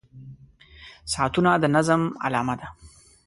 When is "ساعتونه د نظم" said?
1.13-2.01